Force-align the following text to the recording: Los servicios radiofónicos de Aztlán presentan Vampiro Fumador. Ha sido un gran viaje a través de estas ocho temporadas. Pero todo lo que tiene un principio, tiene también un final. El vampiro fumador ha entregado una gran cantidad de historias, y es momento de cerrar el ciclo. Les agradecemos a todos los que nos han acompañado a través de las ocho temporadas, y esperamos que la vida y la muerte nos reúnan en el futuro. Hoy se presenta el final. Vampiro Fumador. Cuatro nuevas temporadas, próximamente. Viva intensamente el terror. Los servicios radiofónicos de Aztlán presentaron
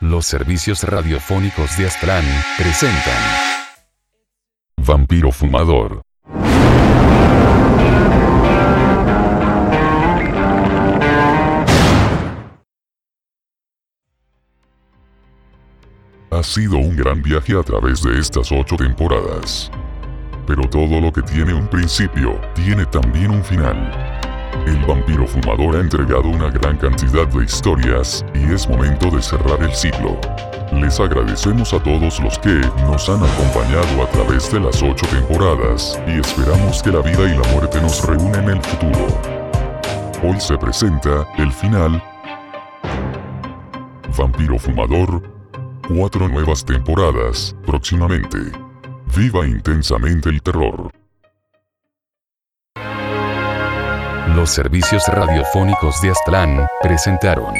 Los 0.00 0.26
servicios 0.26 0.82
radiofónicos 0.84 1.78
de 1.78 1.86
Aztlán 1.86 2.24
presentan 2.58 3.14
Vampiro 4.76 5.32
Fumador. 5.32 6.02
Ha 16.30 16.42
sido 16.42 16.76
un 16.76 16.94
gran 16.94 17.22
viaje 17.22 17.58
a 17.58 17.62
través 17.62 18.02
de 18.02 18.18
estas 18.18 18.52
ocho 18.52 18.76
temporadas. 18.76 19.70
Pero 20.46 20.68
todo 20.68 21.00
lo 21.00 21.10
que 21.10 21.22
tiene 21.22 21.54
un 21.54 21.68
principio, 21.68 22.38
tiene 22.54 22.84
también 22.84 23.30
un 23.30 23.42
final. 23.42 24.15
El 24.66 24.84
vampiro 24.84 25.26
fumador 25.26 25.76
ha 25.76 25.80
entregado 25.80 26.28
una 26.28 26.50
gran 26.50 26.76
cantidad 26.76 27.26
de 27.28 27.44
historias, 27.44 28.24
y 28.34 28.52
es 28.52 28.68
momento 28.68 29.10
de 29.10 29.22
cerrar 29.22 29.62
el 29.62 29.72
ciclo. 29.72 30.18
Les 30.72 30.98
agradecemos 30.98 31.72
a 31.72 31.80
todos 31.80 32.20
los 32.20 32.36
que 32.40 32.60
nos 32.82 33.08
han 33.08 33.22
acompañado 33.22 34.02
a 34.02 34.10
través 34.10 34.50
de 34.50 34.58
las 34.58 34.82
ocho 34.82 35.06
temporadas, 35.06 36.00
y 36.08 36.18
esperamos 36.18 36.82
que 36.82 36.90
la 36.90 37.00
vida 37.00 37.32
y 37.32 37.38
la 37.38 37.48
muerte 37.52 37.80
nos 37.80 38.04
reúnan 38.04 38.44
en 38.44 38.56
el 38.56 38.62
futuro. 38.62 39.06
Hoy 40.24 40.40
se 40.40 40.58
presenta 40.58 41.28
el 41.38 41.52
final. 41.52 42.02
Vampiro 44.18 44.58
Fumador. 44.58 45.22
Cuatro 45.88 46.28
nuevas 46.28 46.64
temporadas, 46.64 47.54
próximamente. 47.64 48.38
Viva 49.16 49.46
intensamente 49.46 50.28
el 50.28 50.42
terror. 50.42 50.90
Los 54.36 54.50
servicios 54.50 55.02
radiofónicos 55.08 55.98
de 56.02 56.10
Aztlán 56.10 56.68
presentaron 56.82 57.54